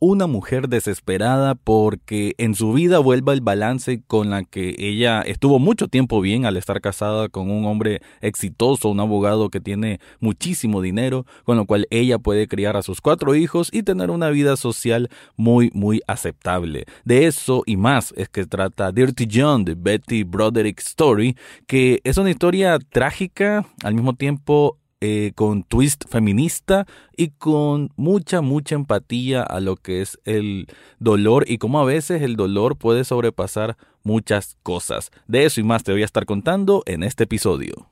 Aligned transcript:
una 0.00 0.26
mujer 0.26 0.68
desesperada 0.68 1.54
porque 1.54 2.34
en 2.38 2.54
su 2.54 2.72
vida 2.72 2.98
vuelva 2.98 3.32
el 3.32 3.40
balance 3.40 4.02
con 4.06 4.30
la 4.30 4.44
que 4.44 4.74
ella 4.78 5.22
estuvo 5.22 5.58
mucho 5.58 5.88
tiempo 5.88 6.20
bien 6.20 6.46
al 6.46 6.56
estar 6.56 6.80
casada 6.80 7.28
con 7.28 7.50
un 7.50 7.66
hombre 7.66 8.00
exitoso, 8.20 8.88
un 8.88 9.00
abogado 9.00 9.50
que 9.50 9.60
tiene 9.60 10.00
muchísimo 10.20 10.82
dinero, 10.82 11.26
con 11.44 11.56
lo 11.56 11.66
cual 11.66 11.86
ella 11.90 12.18
puede 12.18 12.46
criar 12.46 12.76
a 12.76 12.82
sus 12.82 13.00
cuatro 13.00 13.34
hijos 13.34 13.70
y 13.72 13.82
tener 13.82 14.10
una 14.10 14.30
vida 14.30 14.56
social 14.56 15.08
muy, 15.36 15.70
muy 15.74 16.00
aceptable. 16.06 16.84
De 17.04 17.26
eso 17.26 17.62
y 17.66 17.76
más 17.76 18.14
es 18.16 18.28
que 18.28 18.46
trata 18.46 18.92
Dirty 18.92 19.26
John 19.32 19.64
de 19.64 19.74
Betty 19.74 20.22
Broderick 20.22 20.78
Story, 20.80 21.36
que 21.66 22.00
es 22.04 22.16
una 22.18 22.30
historia 22.30 22.78
trágica, 22.78 23.66
al 23.82 23.94
mismo 23.94 24.14
tiempo 24.14 24.78
eh, 25.00 25.32
con 25.34 25.62
twist 25.62 26.04
feminista 26.08 26.86
y 27.16 27.28
con 27.28 27.92
mucha, 27.96 28.40
mucha 28.40 28.74
empatía 28.74 29.42
a 29.42 29.60
lo 29.60 29.76
que 29.76 30.02
es 30.02 30.18
el 30.24 30.66
dolor 30.98 31.44
y 31.48 31.58
cómo 31.58 31.80
a 31.80 31.84
veces 31.84 32.22
el 32.22 32.36
dolor 32.36 32.76
puede 32.76 33.04
sobrepasar 33.04 33.76
muchas 34.02 34.56
cosas. 34.62 35.10
De 35.26 35.44
eso 35.44 35.60
y 35.60 35.64
más 35.64 35.84
te 35.84 35.92
voy 35.92 36.02
a 36.02 36.04
estar 36.04 36.26
contando 36.26 36.82
en 36.86 37.02
este 37.02 37.24
episodio. 37.24 37.88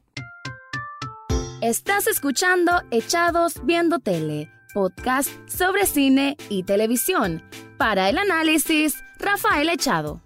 Estás 1.62 2.06
escuchando 2.06 2.72
Echados 2.90 3.64
Viendo 3.64 3.98
Tele, 3.98 4.50
podcast 4.74 5.30
sobre 5.48 5.86
cine 5.86 6.36
y 6.48 6.64
televisión. 6.64 7.42
Para 7.78 8.09
el 8.09 8.18
análisis, 8.18 8.96
Rafael 9.18 9.68
Echado. 9.68 10.20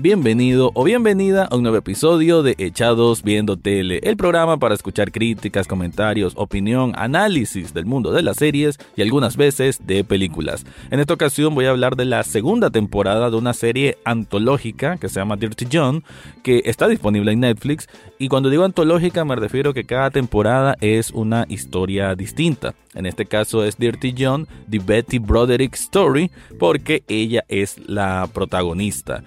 Bienvenido 0.00 0.70
o 0.74 0.84
bienvenida 0.84 1.46
a 1.50 1.56
un 1.56 1.62
nuevo 1.62 1.76
episodio 1.76 2.44
de 2.44 2.54
Echados 2.58 3.24
Viendo 3.24 3.56
Tele, 3.56 3.98
el 4.04 4.16
programa 4.16 4.56
para 4.56 4.76
escuchar 4.76 5.10
críticas, 5.10 5.66
comentarios, 5.66 6.34
opinión, 6.36 6.92
análisis 6.94 7.74
del 7.74 7.84
mundo 7.84 8.12
de 8.12 8.22
las 8.22 8.36
series 8.36 8.78
y 8.94 9.02
algunas 9.02 9.36
veces 9.36 9.84
de 9.84 10.04
películas. 10.04 10.64
En 10.92 11.00
esta 11.00 11.14
ocasión 11.14 11.52
voy 11.52 11.64
a 11.64 11.70
hablar 11.70 11.96
de 11.96 12.04
la 12.04 12.22
segunda 12.22 12.70
temporada 12.70 13.28
de 13.28 13.38
una 13.38 13.54
serie 13.54 13.98
antológica 14.04 14.98
que 14.98 15.08
se 15.08 15.18
llama 15.18 15.34
Dirty 15.34 15.66
John, 15.72 16.04
que 16.44 16.62
está 16.66 16.86
disponible 16.86 17.32
en 17.32 17.40
Netflix 17.40 17.88
y 18.20 18.28
cuando 18.28 18.50
digo 18.50 18.62
antológica 18.62 19.24
me 19.24 19.34
refiero 19.34 19.74
que 19.74 19.82
cada 19.82 20.10
temporada 20.12 20.76
es 20.80 21.10
una 21.10 21.44
historia 21.48 22.14
distinta. 22.14 22.72
En 22.94 23.06
este 23.06 23.26
caso 23.26 23.64
es 23.64 23.76
Dirty 23.76 24.14
John, 24.18 24.48
The 24.68 24.78
Betty 24.78 25.18
Broderick 25.18 25.74
Story, 25.74 26.30
porque 26.58 27.04
ella 27.06 27.44
es 27.48 27.78
la 27.86 28.28
protagonista. 28.32 29.22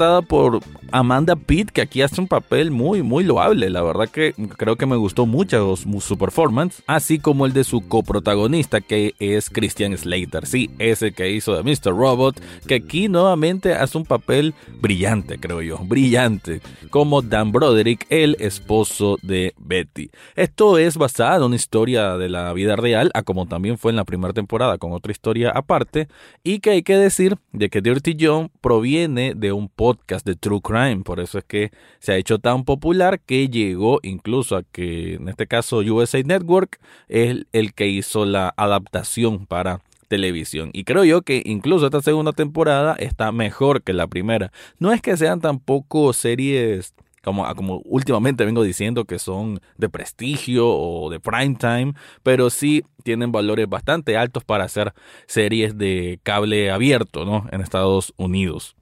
Por 0.00 0.60
Amanda 0.92 1.36
Pitt, 1.36 1.72
que 1.72 1.82
aquí 1.82 2.00
hace 2.00 2.22
un 2.22 2.26
papel 2.26 2.70
muy, 2.70 3.02
muy 3.02 3.22
loable. 3.22 3.68
La 3.68 3.82
verdad 3.82 4.08
que 4.08 4.32
creo 4.56 4.76
que 4.76 4.86
me 4.86 4.96
gustó 4.96 5.26
mucho 5.26 5.76
su 5.76 6.16
performance, 6.16 6.82
así 6.86 7.18
como 7.18 7.44
el 7.44 7.52
de 7.52 7.64
su 7.64 7.86
coprotagonista, 7.86 8.80
que 8.80 9.14
es 9.18 9.50
Christian 9.50 9.94
Slater. 9.94 10.46
Sí, 10.46 10.70
ese 10.78 11.12
que 11.12 11.30
hizo 11.30 11.54
de 11.54 11.62
Mr. 11.62 11.94
Robot, 11.94 12.40
que 12.66 12.76
aquí 12.76 13.08
nuevamente 13.08 13.74
hace 13.74 13.98
un 13.98 14.06
papel 14.06 14.54
brillante, 14.80 15.38
creo 15.38 15.60
yo, 15.60 15.76
brillante, 15.76 16.62
como 16.88 17.20
Dan 17.20 17.52
Broderick, 17.52 18.06
el 18.08 18.38
esposo 18.40 19.18
de 19.20 19.52
Betty. 19.58 20.10
Esto 20.34 20.78
es 20.78 20.96
basado 20.96 21.44
en 21.44 21.48
una 21.48 21.56
historia 21.56 22.16
de 22.16 22.30
la 22.30 22.54
vida 22.54 22.76
real 22.76 23.10
a 23.12 23.22
como 23.22 23.44
también 23.44 23.76
fue 23.76 23.92
en 23.92 23.96
la 23.96 24.04
primera 24.04 24.32
temporada 24.32 24.78
con 24.78 24.92
otra 24.92 25.12
historia 25.12 25.50
aparte, 25.50 26.08
y 26.42 26.60
que 26.60 26.70
hay 26.70 26.82
que 26.82 26.96
decir 26.96 27.36
de 27.52 27.68
que 27.68 27.82
Dirty 27.82 28.16
John 28.18 28.50
proviene 28.62 29.34
de 29.34 29.52
un 29.52 29.68
podcast 29.68 29.89
de 30.24 30.34
True 30.36 30.60
Crime, 30.60 31.02
por 31.04 31.20
eso 31.20 31.38
es 31.38 31.44
que 31.44 31.70
se 31.98 32.12
ha 32.12 32.16
hecho 32.16 32.38
tan 32.38 32.64
popular 32.64 33.20
que 33.20 33.48
llegó 33.48 34.00
incluso 34.02 34.56
a 34.56 34.62
que 34.62 35.14
en 35.14 35.28
este 35.28 35.46
caso 35.46 35.78
USA 35.78 36.22
Network 36.22 36.80
es 37.08 37.46
el 37.52 37.74
que 37.74 37.88
hizo 37.88 38.24
la 38.24 38.52
adaptación 38.56 39.46
para 39.46 39.80
televisión. 40.08 40.70
Y 40.72 40.84
creo 40.84 41.04
yo 41.04 41.22
que 41.22 41.42
incluso 41.44 41.86
esta 41.86 42.02
segunda 42.02 42.32
temporada 42.32 42.96
está 42.98 43.30
mejor 43.30 43.82
que 43.82 43.92
la 43.92 44.08
primera. 44.08 44.52
No 44.78 44.92
es 44.92 45.00
que 45.00 45.16
sean 45.16 45.40
tampoco 45.40 46.12
series 46.12 46.94
como, 47.22 47.54
como 47.54 47.82
últimamente 47.84 48.44
vengo 48.44 48.62
diciendo 48.62 49.04
que 49.04 49.18
son 49.18 49.60
de 49.76 49.88
prestigio 49.88 50.68
o 50.68 51.10
de 51.10 51.20
prime 51.20 51.56
time, 51.56 51.94
pero 52.22 52.50
sí 52.50 52.82
tienen 53.04 53.30
valores 53.30 53.68
bastante 53.68 54.16
altos 54.16 54.44
para 54.44 54.64
hacer 54.64 54.94
series 55.26 55.76
de 55.76 56.18
cable 56.22 56.70
abierto, 56.70 57.24
¿no? 57.24 57.46
En 57.52 57.60
Estados 57.60 58.12
Unidos. 58.16 58.76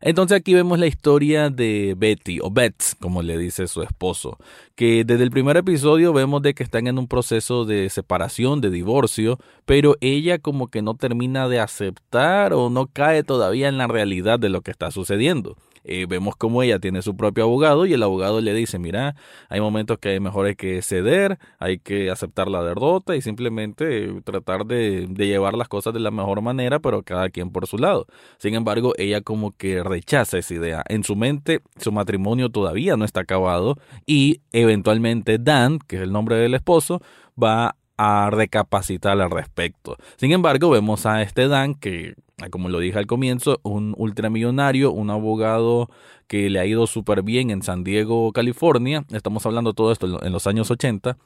Entonces 0.00 0.36
aquí 0.36 0.52
vemos 0.52 0.78
la 0.78 0.86
historia 0.86 1.48
de 1.48 1.94
Betty 1.96 2.38
o 2.42 2.50
Bets, 2.50 2.96
como 3.00 3.22
le 3.22 3.38
dice 3.38 3.66
su 3.66 3.82
esposo, 3.82 4.38
que 4.74 5.04
desde 5.04 5.24
el 5.24 5.30
primer 5.30 5.56
episodio 5.56 6.12
vemos 6.12 6.42
de 6.42 6.54
que 6.54 6.62
están 6.62 6.86
en 6.86 6.98
un 6.98 7.08
proceso 7.08 7.64
de 7.64 7.88
separación, 7.88 8.60
de 8.60 8.70
divorcio, 8.70 9.38
pero 9.64 9.96
ella 10.00 10.38
como 10.38 10.68
que 10.68 10.82
no 10.82 10.94
termina 10.94 11.48
de 11.48 11.60
aceptar 11.60 12.52
o 12.52 12.68
no 12.68 12.86
cae 12.86 13.22
todavía 13.22 13.68
en 13.68 13.78
la 13.78 13.86
realidad 13.86 14.38
de 14.38 14.50
lo 14.50 14.60
que 14.60 14.70
está 14.70 14.90
sucediendo. 14.90 15.56
Eh, 15.88 16.06
vemos 16.08 16.36
como 16.36 16.62
ella 16.62 16.78
tiene 16.78 17.00
su 17.02 17.16
propio 17.16 17.44
abogado 17.44 17.86
y 17.86 17.92
el 17.92 18.02
abogado 18.02 18.40
le 18.40 18.52
dice, 18.54 18.78
mira, 18.78 19.14
hay 19.48 19.60
momentos 19.60 19.98
que 19.98 20.18
mejor 20.20 20.46
hay 20.46 20.56
que 20.56 20.82
ceder, 20.82 21.38
hay 21.58 21.78
que 21.78 22.10
aceptar 22.10 22.48
la 22.48 22.62
derrota 22.62 23.14
y 23.14 23.22
simplemente 23.22 24.20
tratar 24.24 24.66
de, 24.66 25.06
de 25.08 25.26
llevar 25.26 25.54
las 25.54 25.68
cosas 25.68 25.94
de 25.94 26.00
la 26.00 26.10
mejor 26.10 26.42
manera, 26.42 26.80
pero 26.80 27.02
cada 27.02 27.28
quien 27.30 27.50
por 27.50 27.66
su 27.66 27.78
lado. 27.78 28.06
Sin 28.38 28.54
embargo, 28.54 28.94
ella 28.98 29.20
como 29.20 29.52
que 29.52 29.82
rechaza 29.82 30.38
esa 30.38 30.54
idea. 30.54 30.82
En 30.88 31.04
su 31.04 31.16
mente, 31.16 31.60
su 31.78 31.92
matrimonio 31.92 32.50
todavía 32.50 32.96
no 32.96 33.04
está 33.04 33.20
acabado 33.20 33.78
y 34.06 34.40
eventualmente 34.52 35.38
Dan, 35.38 35.78
que 35.78 35.96
es 35.96 36.02
el 36.02 36.12
nombre 36.12 36.36
del 36.36 36.54
esposo, 36.54 37.00
va 37.40 37.76
a 37.96 38.30
recapacitar 38.30 39.20
al 39.20 39.30
respecto. 39.30 39.96
Sin 40.16 40.32
embargo, 40.32 40.70
vemos 40.70 41.06
a 41.06 41.22
este 41.22 41.48
Dan 41.48 41.74
que, 41.74 42.14
como 42.50 42.68
lo 42.68 42.78
dije 42.78 42.98
al 42.98 43.06
comienzo, 43.06 43.60
un 43.62 43.94
ultramillonario, 43.96 44.92
un 44.92 45.10
abogado 45.10 45.88
que 46.26 46.50
le 46.50 46.58
ha 46.58 46.66
ido 46.66 46.86
súper 46.86 47.22
bien 47.22 47.50
en 47.50 47.62
San 47.62 47.84
Diego, 47.84 48.32
California. 48.32 49.04
Estamos 49.12 49.46
hablando 49.46 49.72
todo 49.72 49.92
esto 49.92 50.22
en 50.22 50.32
los 50.32 50.46
años 50.46 50.70
80 50.70 51.16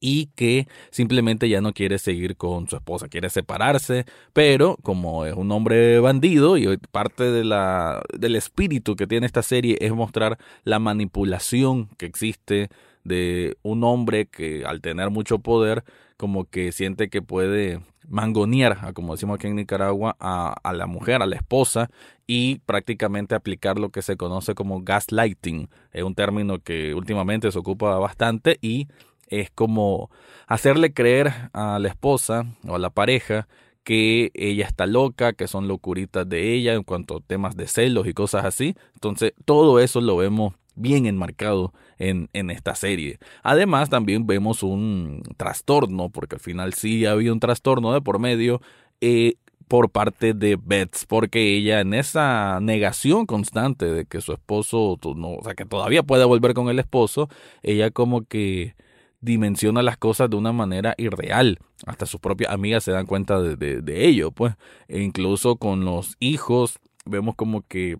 y 0.00 0.26
que 0.34 0.68
simplemente 0.90 1.48
ya 1.48 1.62
no 1.62 1.72
quiere 1.72 1.98
seguir 1.98 2.36
con 2.36 2.68
su 2.68 2.76
esposa, 2.76 3.08
quiere 3.08 3.30
separarse, 3.30 4.04
pero 4.34 4.76
como 4.82 5.24
es 5.24 5.34
un 5.34 5.50
hombre 5.50 5.98
bandido 5.98 6.58
y 6.58 6.76
parte 6.76 7.24
de 7.24 7.42
la, 7.42 8.02
del 8.12 8.36
espíritu 8.36 8.96
que 8.96 9.06
tiene 9.06 9.24
esta 9.24 9.42
serie 9.42 9.78
es 9.80 9.92
mostrar 9.92 10.38
la 10.64 10.78
manipulación 10.78 11.88
que 11.96 12.04
existe 12.04 12.68
de 13.04 13.56
un 13.62 13.84
hombre 13.84 14.26
que 14.26 14.64
al 14.64 14.80
tener 14.80 15.10
mucho 15.10 15.38
poder 15.38 15.84
como 16.16 16.44
que 16.44 16.72
siente 16.72 17.08
que 17.08 17.22
puede 17.22 17.80
mangonear, 18.08 18.92
como 18.94 19.14
decimos 19.14 19.36
aquí 19.36 19.46
en 19.46 19.56
Nicaragua, 19.56 20.16
a, 20.20 20.54
a, 20.62 20.72
la 20.72 20.86
mujer, 20.86 21.22
a 21.22 21.26
la 21.26 21.36
esposa, 21.36 21.90
y 22.26 22.60
prácticamente 22.60 23.34
aplicar 23.34 23.78
lo 23.78 23.90
que 23.90 24.02
se 24.02 24.16
conoce 24.16 24.54
como 24.54 24.82
gaslighting. 24.82 25.68
Es 25.92 26.02
un 26.02 26.14
término 26.14 26.58
que 26.60 26.94
últimamente 26.94 27.50
se 27.50 27.58
ocupa 27.58 27.98
bastante 27.98 28.58
y 28.60 28.88
es 29.28 29.50
como 29.50 30.10
hacerle 30.46 30.92
creer 30.92 31.32
a 31.52 31.78
la 31.78 31.88
esposa 31.88 32.46
o 32.66 32.76
a 32.76 32.78
la 32.78 32.90
pareja 32.90 33.48
que 33.84 34.30
ella 34.34 34.66
está 34.66 34.86
loca, 34.86 35.34
que 35.34 35.46
son 35.46 35.68
locuritas 35.68 36.28
de 36.28 36.54
ella 36.54 36.74
en 36.74 36.84
cuanto 36.84 37.18
a 37.18 37.20
temas 37.20 37.56
de 37.56 37.66
celos 37.66 38.06
y 38.06 38.14
cosas 38.14 38.44
así. 38.44 38.74
Entonces, 38.94 39.34
todo 39.44 39.78
eso 39.78 40.00
lo 40.00 40.16
vemos 40.16 40.54
bien 40.74 41.06
enmarcado 41.06 41.72
en, 41.98 42.28
en, 42.32 42.50
esta 42.50 42.74
serie. 42.74 43.18
Además, 43.42 43.90
también 43.90 44.26
vemos 44.26 44.62
un 44.62 45.22
trastorno, 45.36 46.10
porque 46.10 46.36
al 46.36 46.40
final 46.40 46.74
sí 46.74 47.06
había 47.06 47.32
un 47.32 47.40
trastorno 47.40 47.92
de 47.92 48.00
por 48.00 48.18
medio 48.18 48.60
eh, 49.00 49.34
por 49.68 49.90
parte 49.90 50.34
de 50.34 50.58
Beth, 50.60 51.04
porque 51.08 51.56
ella 51.56 51.80
en 51.80 51.94
esa 51.94 52.60
negación 52.60 53.26
constante 53.26 53.86
de 53.86 54.04
que 54.04 54.20
su 54.20 54.32
esposo, 54.32 54.98
no, 55.16 55.34
o 55.34 55.44
sea, 55.44 55.54
que 55.54 55.64
todavía 55.64 56.02
puede 56.02 56.24
volver 56.24 56.54
con 56.54 56.68
el 56.68 56.78
esposo, 56.78 57.28
ella 57.62 57.90
como 57.90 58.24
que 58.24 58.74
dimensiona 59.20 59.82
las 59.82 59.96
cosas 59.96 60.28
de 60.28 60.36
una 60.36 60.52
manera 60.52 60.94
irreal. 60.98 61.58
Hasta 61.86 62.06
sus 62.06 62.20
propias 62.20 62.52
amigas 62.52 62.84
se 62.84 62.92
dan 62.92 63.06
cuenta 63.06 63.40
de, 63.40 63.56
de, 63.56 63.80
de 63.80 64.06
ello, 64.06 64.32
pues. 64.32 64.54
E 64.86 65.00
incluso 65.00 65.56
con 65.56 65.84
los 65.84 66.16
hijos, 66.20 66.78
vemos 67.06 67.34
como 67.34 67.62
que 67.62 67.96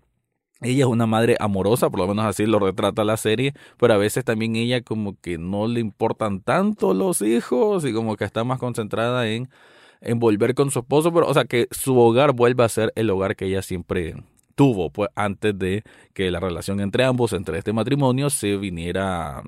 ella 0.64 0.84
es 0.84 0.90
una 0.90 1.06
madre 1.06 1.36
amorosa, 1.38 1.90
por 1.90 2.00
lo 2.00 2.08
menos 2.08 2.24
así 2.24 2.46
lo 2.46 2.58
retrata 2.58 3.04
la 3.04 3.16
serie, 3.16 3.54
pero 3.78 3.94
a 3.94 3.98
veces 3.98 4.24
también 4.24 4.56
ella 4.56 4.80
como 4.82 5.20
que 5.20 5.38
no 5.38 5.68
le 5.68 5.80
importan 5.80 6.40
tanto 6.40 6.94
los 6.94 7.22
hijos 7.22 7.84
y 7.84 7.92
como 7.92 8.16
que 8.16 8.24
está 8.24 8.44
más 8.44 8.58
concentrada 8.58 9.28
en, 9.28 9.48
volver 10.16 10.54
con 10.54 10.70
su 10.70 10.80
esposo, 10.80 11.12
pero 11.12 11.26
o 11.26 11.34
sea 11.34 11.44
que 11.44 11.68
su 11.70 11.98
hogar 11.98 12.32
vuelva 12.32 12.64
a 12.64 12.68
ser 12.68 12.92
el 12.96 13.10
hogar 13.10 13.36
que 13.36 13.46
ella 13.46 13.62
siempre 13.62 14.16
tuvo, 14.54 14.90
pues 14.90 15.10
antes 15.14 15.58
de 15.58 15.82
que 16.12 16.30
la 16.30 16.40
relación 16.40 16.80
entre 16.80 17.04
ambos, 17.04 17.32
entre 17.32 17.58
este 17.58 17.72
matrimonio, 17.72 18.30
se 18.30 18.56
viniera 18.56 19.42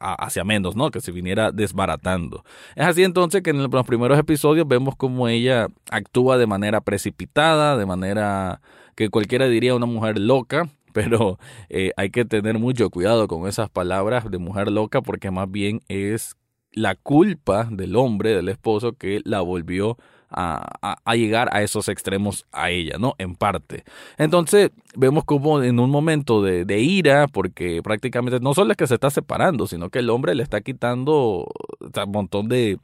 hacia 0.00 0.44
menos, 0.44 0.76
¿no? 0.76 0.90
Que 0.90 1.00
se 1.00 1.12
viniera 1.12 1.52
desbaratando. 1.52 2.44
Es 2.74 2.86
así 2.86 3.02
entonces 3.02 3.42
que 3.42 3.50
en 3.50 3.62
los 3.62 3.86
primeros 3.86 4.18
episodios 4.18 4.66
vemos 4.68 4.96
como 4.96 5.28
ella 5.28 5.68
actúa 5.90 6.38
de 6.38 6.46
manera 6.46 6.80
precipitada, 6.80 7.76
de 7.76 7.86
manera 7.86 8.60
que 8.94 9.10
cualquiera 9.10 9.46
diría 9.46 9.74
una 9.74 9.86
mujer 9.86 10.18
loca, 10.18 10.68
pero 10.92 11.38
eh, 11.68 11.92
hay 11.96 12.10
que 12.10 12.24
tener 12.24 12.58
mucho 12.58 12.90
cuidado 12.90 13.28
con 13.28 13.46
esas 13.48 13.68
palabras 13.68 14.30
de 14.30 14.38
mujer 14.38 14.70
loca 14.70 15.02
porque 15.02 15.30
más 15.30 15.50
bien 15.50 15.82
es 15.88 16.36
la 16.72 16.94
culpa 16.94 17.68
del 17.70 17.96
hombre, 17.96 18.34
del 18.34 18.48
esposo, 18.48 18.92
que 18.92 19.20
la 19.24 19.40
volvió 19.40 19.96
a, 20.30 21.14
llegar 21.14 21.48
a 21.52 21.62
esos 21.62 21.88
extremos 21.88 22.46
a 22.52 22.70
ella, 22.70 22.96
¿no? 22.98 23.14
En 23.18 23.34
parte. 23.34 23.84
Entonces, 24.18 24.70
vemos 24.96 25.24
como 25.24 25.62
en 25.62 25.78
un 25.78 25.90
momento 25.90 26.42
de, 26.42 26.64
de, 26.64 26.80
ira, 26.80 27.28
porque 27.28 27.80
prácticamente 27.82 28.40
no 28.40 28.54
solo 28.54 28.72
es 28.72 28.76
que 28.76 28.86
se 28.86 28.94
está 28.94 29.10
separando, 29.10 29.66
sino 29.66 29.90
que 29.90 30.00
el 30.00 30.10
hombre 30.10 30.34
le 30.34 30.42
está 30.42 30.60
quitando 30.60 31.46
un 31.80 32.12
montón 32.12 32.48
de, 32.48 32.78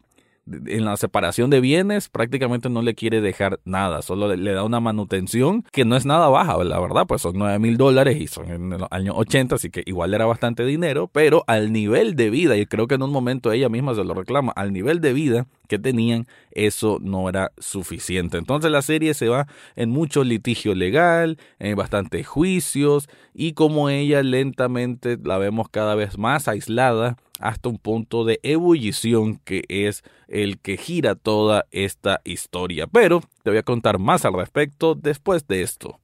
en 0.47 0.85
la 0.85 0.97
separación 0.97 1.51
de 1.51 1.61
bienes 1.61 2.09
prácticamente 2.09 2.69
no 2.69 2.83
le 2.83 2.95
quiere 2.95 3.21
dejar 3.21 3.61
nada, 3.65 4.03
solo 4.03 4.35
le, 4.35 4.53
da 4.53 4.65
una 4.65 4.81
manutención 4.81 5.65
que 5.71 5.85
no 5.85 5.97
es 5.97 6.05
nada 6.05 6.29
baja, 6.29 6.63
la 6.65 6.81
verdad, 6.81 7.07
pues 7.07 7.23
son 7.23 7.39
9 7.39 7.59
mil 7.59 7.77
dólares 7.77 8.21
y 8.21 8.27
son 8.27 8.51
en 8.51 8.71
los 8.71 8.89
años 8.91 9.15
80, 9.17 9.55
así 9.55 9.71
que 9.71 9.83
igual 9.87 10.15
era 10.15 10.27
bastante 10.27 10.65
dinero, 10.65 11.09
pero 11.13 11.45
al 11.47 11.73
nivel 11.73 12.17
de 12.17 12.31
vida, 12.31 12.57
y 12.57 12.67
creo 12.67 12.89
que 12.89 12.97
en 12.97 13.03
un 13.03 13.11
momento 13.11 13.53
ella 13.53 13.69
misma 13.69 13.95
se 13.95 14.05
lo 14.05 14.15
reclama, 14.15 14.53
al 14.57 14.73
nivel 14.73 15.01
de 15.01 15.13
vida 15.13 15.47
que 15.69 15.79
tenían, 15.79 16.27
eso 16.51 16.99
no 17.01 17.29
era 17.29 17.53
suficiente. 17.59 18.37
Entonces 18.37 18.71
la 18.71 18.83
serie 18.83 19.15
se 19.15 19.29
va 19.29 19.47
en 19.75 19.89
mucho 19.91 20.23
litigio 20.23 20.75
legal, 20.75 21.39
en 21.59 21.77
bastantes 21.77 22.27
juicios, 22.27 23.09
y 23.33 23.53
como 23.53 23.89
ella 23.89 24.23
lentamente 24.23 25.19
la 25.23 25.39
vemos 25.39 25.69
cada 25.71 25.95
vez 25.95 26.19
más 26.19 26.49
aislada 26.49 27.17
hasta 27.43 27.69
un 27.69 27.79
punto 27.79 28.25
de 28.25 28.41
ebullición 28.43 29.37
que 29.45 29.65
es 29.69 30.03
el 30.29 30.59
que 30.59 30.77
gira 30.77 31.15
toda 31.15 31.67
esta 31.71 32.21
historia. 32.25 32.87
Pero 32.87 33.21
te 33.43 33.51
voy 33.51 33.59
a 33.59 33.63
contar 33.63 33.99
más 33.99 34.25
al 34.25 34.35
respecto 34.35 34.95
después 34.95 35.47
de 35.47 35.63
esto. 35.63 35.99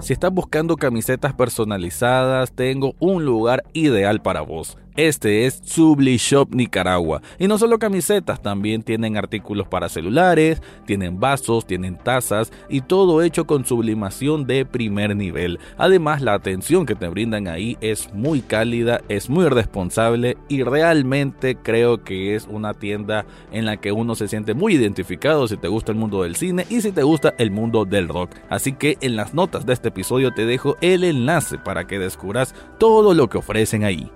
Si 0.00 0.14
estás 0.14 0.32
buscando 0.32 0.76
camisetas 0.76 1.34
personalizadas, 1.34 2.52
tengo 2.52 2.94
un 2.98 3.24
lugar 3.24 3.62
ideal 3.74 4.20
para 4.22 4.40
vos. 4.40 4.76
Este 4.96 5.46
es 5.46 5.60
Subli 5.64 6.16
Shop 6.16 6.48
Nicaragua. 6.52 7.22
Y 7.38 7.46
no 7.46 7.58
solo 7.58 7.78
camisetas, 7.78 8.42
también 8.42 8.82
tienen 8.82 9.16
artículos 9.16 9.68
para 9.68 9.88
celulares, 9.88 10.60
tienen 10.84 11.20
vasos, 11.20 11.64
tienen 11.64 11.96
tazas 11.96 12.52
y 12.68 12.80
todo 12.80 13.22
hecho 13.22 13.46
con 13.46 13.64
sublimación 13.64 14.46
de 14.46 14.66
primer 14.66 15.14
nivel. 15.14 15.60
Además, 15.78 16.22
la 16.22 16.34
atención 16.34 16.86
que 16.86 16.96
te 16.96 17.06
brindan 17.08 17.46
ahí 17.46 17.78
es 17.80 18.12
muy 18.12 18.40
cálida, 18.40 19.00
es 19.08 19.30
muy 19.30 19.48
responsable 19.48 20.36
y 20.48 20.64
realmente 20.64 21.54
creo 21.54 22.02
que 22.02 22.34
es 22.34 22.48
una 22.50 22.74
tienda 22.74 23.26
en 23.52 23.66
la 23.66 23.76
que 23.76 23.92
uno 23.92 24.16
se 24.16 24.26
siente 24.26 24.54
muy 24.54 24.74
identificado 24.74 25.46
si 25.46 25.56
te 25.56 25.68
gusta 25.68 25.92
el 25.92 25.98
mundo 25.98 26.24
del 26.24 26.34
cine 26.34 26.66
y 26.68 26.80
si 26.80 26.90
te 26.90 27.04
gusta 27.04 27.34
el 27.38 27.52
mundo 27.52 27.84
del 27.84 28.08
rock. 28.08 28.32
Así 28.48 28.72
que 28.72 28.98
en 29.00 29.14
las 29.14 29.34
notas 29.34 29.66
de 29.66 29.72
este 29.72 29.88
episodio 29.88 30.32
te 30.32 30.46
dejo 30.46 30.76
el 30.80 31.04
enlace 31.04 31.58
para 31.58 31.86
que 31.86 32.00
descubras 32.00 32.54
todo 32.78 33.14
lo 33.14 33.28
que 33.28 33.38
ofrecen 33.38 33.84
ahí. 33.84 34.10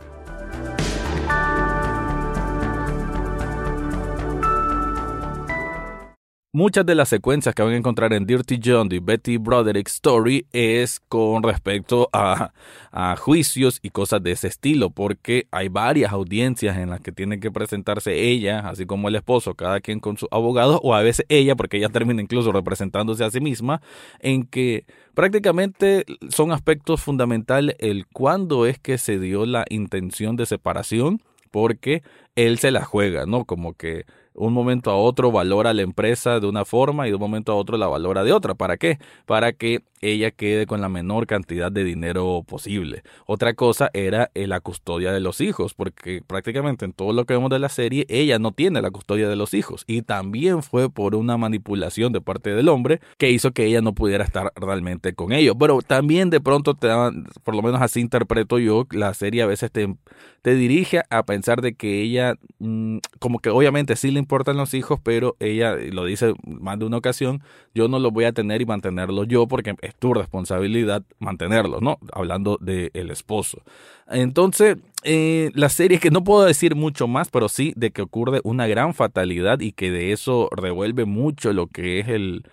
Muchas 6.56 6.86
de 6.86 6.94
las 6.94 7.08
secuencias 7.08 7.52
que 7.52 7.64
van 7.64 7.72
a 7.72 7.76
encontrar 7.76 8.12
en 8.12 8.26
Dirty 8.26 8.60
John 8.64 8.88
y 8.92 9.00
Betty 9.00 9.38
Broderick 9.38 9.88
Story 9.88 10.46
es 10.52 11.00
con 11.00 11.42
respecto 11.42 12.08
a, 12.12 12.52
a, 12.92 13.16
juicios 13.16 13.80
y 13.82 13.90
cosas 13.90 14.22
de 14.22 14.30
ese 14.30 14.46
estilo, 14.46 14.90
porque 14.90 15.48
hay 15.50 15.68
varias 15.68 16.12
audiencias 16.12 16.76
en 16.76 16.90
las 16.90 17.00
que 17.00 17.10
tiene 17.10 17.40
que 17.40 17.50
presentarse 17.50 18.30
ella, 18.30 18.68
así 18.68 18.86
como 18.86 19.08
el 19.08 19.16
esposo, 19.16 19.56
cada 19.56 19.80
quien 19.80 19.98
con 19.98 20.16
su 20.16 20.28
abogado, 20.30 20.78
o 20.84 20.94
a 20.94 21.02
veces 21.02 21.26
ella, 21.28 21.56
porque 21.56 21.78
ella 21.78 21.88
termina 21.88 22.22
incluso 22.22 22.52
representándose 22.52 23.24
a 23.24 23.32
sí 23.32 23.40
misma, 23.40 23.82
en 24.20 24.46
que 24.46 24.84
prácticamente 25.14 26.04
son 26.28 26.52
aspectos 26.52 27.02
fundamentales 27.02 27.74
el 27.80 28.06
cuándo 28.06 28.66
es 28.66 28.78
que 28.78 28.96
se 28.98 29.18
dio 29.18 29.44
la 29.44 29.64
intención 29.70 30.36
de 30.36 30.46
separación, 30.46 31.20
porque 31.50 32.04
él 32.36 32.58
se 32.58 32.70
la 32.70 32.84
juega, 32.84 33.26
¿no? 33.26 33.44
Como 33.44 33.74
que 33.74 34.04
un 34.34 34.52
momento 34.52 34.90
a 34.90 34.96
otro 34.96 35.31
valora 35.31 35.72
la 35.72 35.82
empresa 35.82 36.40
de 36.40 36.46
una 36.46 36.64
forma 36.64 37.06
y 37.06 37.10
de 37.10 37.16
un 37.16 37.20
momento 37.20 37.52
a 37.52 37.54
otro 37.54 37.76
la 37.78 37.86
valora 37.86 38.25
de 38.25 38.32
otra. 38.32 38.54
¿Para 38.54 38.76
qué? 38.76 38.98
Para 39.26 39.52
que 39.52 39.82
ella 40.00 40.31
quede 40.31 40.66
con 40.66 40.81
la 40.81 40.88
menor 40.88 41.26
cantidad 41.26 41.72
de 41.72 41.82
dinero 41.82 42.44
posible. 42.46 43.02
Otra 43.26 43.54
cosa 43.54 43.90
era 43.94 44.31
eh, 44.34 44.46
la 44.46 44.60
custodia 44.60 45.12
de 45.12 45.20
los 45.20 45.40
hijos, 45.40 45.72
porque 45.72 46.20
prácticamente 46.26 46.84
en 46.84 46.92
todo 46.92 47.12
lo 47.12 47.25
que 47.25 47.34
vemos 47.34 47.50
de 47.50 47.58
la 47.58 47.69
serie, 47.69 48.04
ella 48.08 48.38
no 48.38 48.52
tiene 48.52 48.82
la 48.82 48.90
custodia 48.90 49.28
de 49.28 49.36
los 49.36 49.54
hijos. 49.54 49.84
Y 49.86 50.02
también 50.02 50.62
fue 50.62 50.90
por 50.90 51.14
una 51.14 51.37
manipulación 51.38 52.12
de 52.12 52.20
parte 52.20 52.54
del 52.54 52.69
hombre 52.69 53.00
que 53.16 53.30
hizo 53.30 53.52
que 53.52 53.64
ella 53.64 53.80
no 53.80 53.94
pudiera 53.94 54.25
estar 54.25 54.52
realmente 54.56 55.14
con 55.14 55.32
ellos. 55.32 55.56
Pero 55.58 55.80
también 55.80 56.28
de 56.28 56.40
pronto 56.40 56.75
te 56.75 56.88
daban, 56.88 57.26
por 57.42 57.54
lo 57.54 57.62
menos 57.62 57.80
así 57.80 58.00
interpreto 58.00 58.58
yo, 58.58 58.87
la 58.90 59.14
serie 59.14 59.42
a 59.42 59.46
veces 59.46 59.70
te, 59.70 59.94
te 60.42 60.54
dirige 60.54 61.02
a 61.08 61.25
pensar 61.25 61.62
de 61.62 61.75
que 61.75 62.02
ella, 62.02 62.34
mm, 62.58 62.98
como 63.20 63.38
que 63.38 63.48
obviamente 63.48 63.96
sí 63.96 64.10
le 64.10 64.20
importan 64.25 64.56
los 64.56 64.75
hijos, 64.75 64.99
pero 65.03 65.37
ella 65.38 65.76
lo 65.76 66.05
dice 66.05 66.35
más 66.47 66.79
de 66.79 66.87
una 66.87 66.97
ocasión, 66.97 67.43
yo 67.75 67.88
no 67.88 67.99
los 67.99 68.12
voy 68.12 68.25
a 68.25 68.32
tener 68.32 68.62
y 68.62 68.67
mantenerlos 68.67 69.29
yo 69.29 69.47
porque 69.47 69.75
es 69.82 69.94
tu 69.94 70.15
responsabilidad 70.15 71.03
mantenerlos, 71.19 71.82
¿no? 71.82 71.99
Hablando 72.12 72.59
del 72.61 72.91
el 72.94 73.11
esposo. 73.11 73.62
Entonces, 74.09 74.79
eh, 75.03 75.50
la 75.55 75.69
serie 75.69 75.99
que 75.99 76.11
no 76.11 76.25
puedo 76.25 76.44
decir 76.44 76.75
mucho 76.75 77.06
más, 77.06 77.29
pero 77.29 77.49
sí 77.49 77.75
de 77.76 77.91
que 77.91 78.03
ocurre 78.03 78.41
una 78.44 78.67
gran 78.67 78.94
fatalidad 78.94 79.61
y 79.61 79.73
que 79.73 79.91
de 79.91 80.12
eso 80.12 80.49
revuelve 80.50 81.05
mucho 81.05 81.53
lo 81.53 81.67
que 81.67 82.00
es 82.00 82.09
el, 82.09 82.44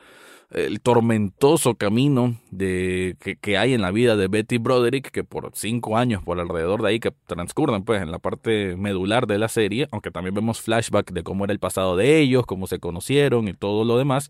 el 0.52 0.82
tormentoso 0.82 1.76
camino 1.76 2.36
de, 2.52 3.16
que, 3.42 3.58
hay 3.58 3.74
en 3.74 3.82
la 3.82 3.92
vida 3.92 4.16
de 4.16 4.28
Betty 4.28 4.58
Broderick, 4.58 5.10
que 5.10 5.24
por 5.24 5.50
cinco 5.54 5.98
años, 5.98 6.24
por 6.24 6.40
alrededor 6.40 6.82
de 6.82 6.90
ahí, 6.90 7.00
que 7.00 7.12
transcurren 7.26 7.84
pues 7.84 8.02
en 8.02 8.12
la 8.12 8.20
parte 8.20 8.76
medular 8.76 9.28
de 9.28 9.38
la 9.38 9.48
serie, 9.48 9.88
aunque 9.92 10.12
también 10.12 10.36
vemos 10.36 10.62
flashback 10.62 11.12
de 11.12 11.24
cómo 11.24 11.46
era 11.46 11.54
el 11.54 11.60
pasado 11.60 11.96
de 11.96 12.20
ellos, 12.20 12.46
cómo 12.46 12.68
se 12.68 12.80
conocieron 12.80 13.48
y 13.48 13.54
todo 13.54 13.86
lo 13.86 13.98
demás, 13.98 14.28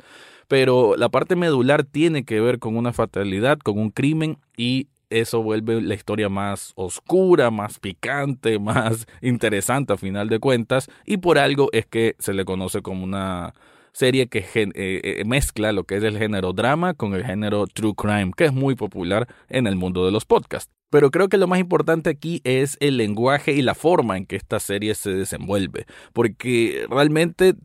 pero 0.47 0.95
la 0.95 1.09
parte 1.09 1.35
medular 1.35 1.83
tiene 1.83 2.23
que 2.23 2.39
ver 2.39 2.59
con 2.59 2.77
una 2.77 2.93
fatalidad, 2.93 3.57
con 3.57 3.79
un 3.79 3.89
crimen 3.89 4.37
y 4.55 4.87
eso 5.09 5.41
vuelve 5.41 5.81
la 5.81 5.95
historia 5.95 6.29
más 6.29 6.71
oscura, 6.75 7.51
más 7.51 7.79
picante, 7.79 8.59
más 8.59 9.07
interesante 9.21 9.93
a 9.93 9.97
final 9.97 10.29
de 10.29 10.39
cuentas, 10.39 10.89
y 11.05 11.17
por 11.17 11.39
algo 11.39 11.69
es 11.73 11.87
que 11.87 12.15
se 12.19 12.33
le 12.33 12.45
conoce 12.45 12.81
como 12.81 13.03
una 13.03 13.53
serie 13.93 14.27
que 14.27 14.39
eh, 14.39 14.71
eh, 14.75 15.23
mezcla 15.25 15.71
lo 15.71 15.83
que 15.83 15.97
es 15.97 16.03
el 16.03 16.17
género 16.17 16.53
drama 16.53 16.93
con 16.93 17.13
el 17.13 17.25
género 17.25 17.67
true 17.67 17.93
crime, 17.95 18.31
que 18.35 18.45
es 18.45 18.53
muy 18.53 18.75
popular 18.75 19.27
en 19.49 19.67
el 19.67 19.75
mundo 19.75 20.05
de 20.05 20.11
los 20.11 20.25
podcasts. 20.25 20.71
Pero 20.89 21.09
creo 21.09 21.29
que 21.29 21.37
lo 21.37 21.47
más 21.47 21.59
importante 21.59 22.09
aquí 22.09 22.41
es 22.43 22.77
el 22.81 22.97
lenguaje 22.97 23.53
y 23.53 23.61
la 23.61 23.75
forma 23.75 24.17
en 24.17 24.25
que 24.25 24.35
esta 24.35 24.59
serie 24.59 24.93
se 24.95 25.11
desenvuelve, 25.11 25.85
porque 26.13 26.85
realmente 26.89 27.55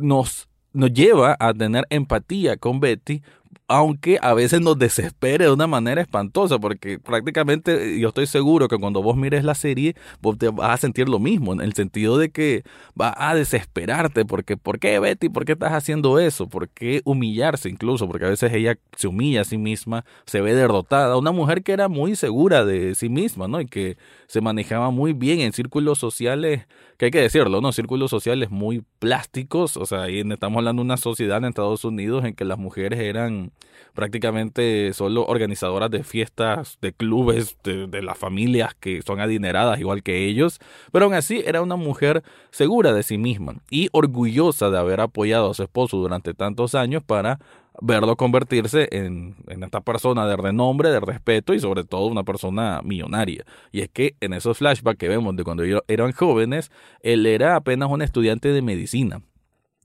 nos 0.00 0.48
nos 0.74 0.92
lleva 0.92 1.36
a 1.38 1.54
tener 1.54 1.86
empatía 1.88 2.56
con 2.56 2.80
Betty 2.80 3.22
aunque 3.66 4.18
a 4.20 4.34
veces 4.34 4.60
nos 4.60 4.78
desespere 4.78 5.46
de 5.46 5.50
una 5.50 5.66
manera 5.66 6.02
espantosa, 6.02 6.58
porque 6.58 6.98
prácticamente 6.98 7.98
yo 7.98 8.08
estoy 8.08 8.26
seguro 8.26 8.68
que 8.68 8.76
cuando 8.76 9.02
vos 9.02 9.16
mires 9.16 9.42
la 9.42 9.54
serie, 9.54 9.96
vos 10.20 10.36
te 10.36 10.50
vas 10.50 10.70
a 10.70 10.76
sentir 10.76 11.08
lo 11.08 11.18
mismo, 11.18 11.54
en 11.54 11.62
el 11.62 11.72
sentido 11.72 12.18
de 12.18 12.30
que 12.30 12.62
va 13.00 13.14
a 13.16 13.34
desesperarte, 13.34 14.26
porque 14.26 14.58
¿por 14.58 14.78
qué 14.78 14.98
Betty? 14.98 15.30
¿Por 15.30 15.46
qué 15.46 15.52
estás 15.52 15.72
haciendo 15.72 16.18
eso? 16.18 16.46
¿Por 16.46 16.68
qué 16.68 17.00
humillarse 17.04 17.70
incluso? 17.70 18.06
Porque 18.06 18.26
a 18.26 18.28
veces 18.28 18.52
ella 18.52 18.76
se 18.96 19.08
humilla 19.08 19.40
a 19.40 19.44
sí 19.44 19.56
misma, 19.56 20.04
se 20.26 20.42
ve 20.42 20.54
derrotada, 20.54 21.16
una 21.16 21.32
mujer 21.32 21.62
que 21.62 21.72
era 21.72 21.88
muy 21.88 22.16
segura 22.16 22.66
de 22.66 22.94
sí 22.94 23.08
misma, 23.08 23.48
¿no? 23.48 23.62
Y 23.62 23.66
que 23.66 23.96
se 24.26 24.42
manejaba 24.42 24.90
muy 24.90 25.14
bien 25.14 25.40
en 25.40 25.54
círculos 25.54 25.98
sociales, 25.98 26.66
que 26.98 27.06
hay 27.06 27.10
que 27.10 27.20
decirlo, 27.20 27.62
¿no? 27.62 27.72
Círculos 27.72 28.10
sociales 28.10 28.50
muy 28.50 28.82
plásticos, 28.98 29.78
o 29.78 29.86
sea, 29.86 30.02
ahí 30.02 30.20
estamos 30.20 30.58
hablando 30.58 30.82
de 30.82 30.86
una 30.86 30.96
sociedad 30.98 31.38
en 31.38 31.46
Estados 31.46 31.84
Unidos 31.84 32.24
en 32.24 32.34
que 32.34 32.44
las 32.44 32.58
mujeres 32.58 33.00
eran 33.00 33.52
prácticamente 33.94 34.92
solo 34.92 35.24
organizadoras 35.24 35.90
de 35.90 36.04
fiestas, 36.04 36.78
de 36.82 36.92
clubes, 36.92 37.56
de, 37.62 38.02
las 38.02 38.18
familias 38.18 38.74
que 38.74 39.00
son 39.02 39.20
adineradas 39.20 39.80
igual 39.80 40.02
que 40.02 40.26
ellos, 40.26 40.58
pero 40.92 41.06
aún 41.06 41.14
así 41.14 41.42
era 41.46 41.62
una 41.62 41.76
mujer 41.76 42.22
segura 42.50 42.92
de 42.92 43.02
sí 43.02 43.16
misma 43.16 43.54
y 43.70 43.88
orgullosa 43.92 44.70
de 44.70 44.78
haber 44.78 45.00
apoyado 45.00 45.50
a 45.50 45.54
su 45.54 45.62
esposo 45.62 45.96
durante 45.96 46.34
tantos 46.34 46.74
años 46.74 47.02
para 47.02 47.38
verlo 47.80 48.16
convertirse 48.16 48.88
en, 48.92 49.36
en, 49.48 49.64
esta 49.64 49.80
persona 49.80 50.26
de 50.26 50.36
renombre, 50.36 50.90
de 50.90 51.00
respeto 51.00 51.54
y 51.54 51.60
sobre 51.60 51.84
todo 51.84 52.06
una 52.06 52.22
persona 52.22 52.80
millonaria. 52.84 53.44
Y 53.72 53.80
es 53.80 53.88
que 53.88 54.14
en 54.20 54.32
esos 54.32 54.58
flashbacks 54.58 54.98
que 54.98 55.08
vemos 55.08 55.34
de 55.36 55.44
cuando 55.44 55.64
ellos 55.64 55.82
eran 55.88 56.12
jóvenes, 56.12 56.70
él 57.00 57.26
era 57.26 57.56
apenas 57.56 57.90
un 57.90 58.02
estudiante 58.02 58.48
de 58.48 58.62
medicina 58.62 59.22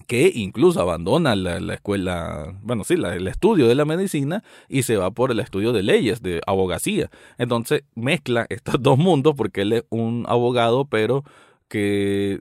que 0.09 0.31
incluso 0.33 0.81
abandona 0.81 1.35
la, 1.35 1.71
escuela, 1.71 2.55
bueno, 2.63 2.83
sí, 2.83 2.95
el 2.95 3.27
estudio 3.27 3.67
de 3.67 3.75
la 3.75 3.85
medicina 3.85 4.43
y 4.67 4.81
se 4.81 4.97
va 4.97 5.11
por 5.11 5.29
el 5.29 5.39
estudio 5.39 5.71
de 5.71 5.83
leyes, 5.83 6.23
de 6.23 6.41
abogacía. 6.47 7.11
Entonces 7.37 7.83
mezcla 7.93 8.47
estos 8.49 8.81
dos 8.81 8.97
mundos 8.97 9.35
porque 9.37 9.61
él 9.61 9.71
es 9.71 9.83
un 9.89 10.25
abogado, 10.27 10.85
pero 10.85 11.23
que 11.67 12.39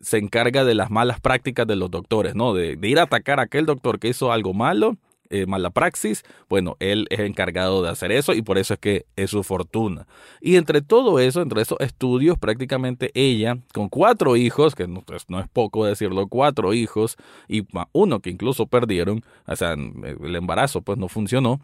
se 0.00 0.16
encarga 0.16 0.64
de 0.64 0.74
las 0.74 0.90
malas 0.90 1.20
prácticas 1.20 1.66
de 1.66 1.76
los 1.76 1.90
doctores, 1.90 2.34
¿no? 2.34 2.54
De, 2.54 2.76
de 2.76 2.88
ir 2.88 2.98
a 2.98 3.02
atacar 3.02 3.38
a 3.38 3.42
aquel 3.42 3.66
doctor 3.66 3.98
que 3.98 4.08
hizo 4.08 4.32
algo 4.32 4.54
malo 4.54 4.96
eh, 5.30 5.46
mala 5.46 5.70
praxis, 5.70 6.24
bueno, 6.48 6.76
él 6.80 7.06
es 7.10 7.20
encargado 7.20 7.82
de 7.82 7.88
hacer 7.88 8.12
eso 8.12 8.34
y 8.34 8.42
por 8.42 8.58
eso 8.58 8.74
es 8.74 8.80
que 8.80 9.06
es 9.16 9.30
su 9.30 9.42
fortuna. 9.42 10.06
Y 10.40 10.56
entre 10.56 10.82
todo 10.82 11.18
eso, 11.18 11.40
entre 11.40 11.62
esos 11.62 11.78
estudios, 11.80 12.38
prácticamente 12.38 13.10
ella, 13.14 13.58
con 13.72 13.88
cuatro 13.88 14.36
hijos, 14.36 14.74
que 14.74 14.88
no, 14.88 15.02
pues, 15.02 15.24
no 15.28 15.40
es 15.40 15.48
poco 15.48 15.86
decirlo, 15.86 16.26
cuatro 16.28 16.74
hijos 16.74 17.16
y 17.48 17.66
uno 17.92 18.20
que 18.20 18.30
incluso 18.30 18.66
perdieron, 18.66 19.22
o 19.46 19.56
sea, 19.56 19.72
el 19.72 20.36
embarazo 20.36 20.82
pues 20.82 20.98
no 20.98 21.08
funcionó, 21.08 21.60